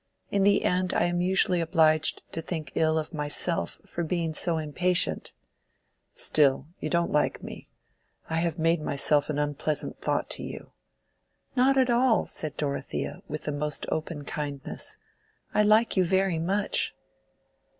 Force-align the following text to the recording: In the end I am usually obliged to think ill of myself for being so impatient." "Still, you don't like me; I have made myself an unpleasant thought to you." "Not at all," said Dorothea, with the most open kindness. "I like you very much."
In 0.31 0.41
the 0.41 0.63
end 0.65 0.95
I 0.95 1.03
am 1.03 1.21
usually 1.21 1.61
obliged 1.61 2.23
to 2.31 2.41
think 2.41 2.71
ill 2.73 2.97
of 2.97 3.13
myself 3.13 3.77
for 3.85 4.03
being 4.03 4.33
so 4.33 4.57
impatient." 4.57 5.31
"Still, 6.15 6.65
you 6.79 6.89
don't 6.89 7.11
like 7.11 7.43
me; 7.43 7.69
I 8.27 8.37
have 8.37 8.57
made 8.57 8.81
myself 8.81 9.29
an 9.29 9.37
unpleasant 9.37 10.01
thought 10.01 10.27
to 10.31 10.43
you." 10.43 10.71
"Not 11.55 11.77
at 11.77 11.91
all," 11.91 12.25
said 12.25 12.57
Dorothea, 12.57 13.21
with 13.27 13.43
the 13.43 13.51
most 13.51 13.85
open 13.89 14.25
kindness. 14.25 14.97
"I 15.53 15.61
like 15.61 15.95
you 15.95 16.03
very 16.03 16.39
much." 16.39 16.95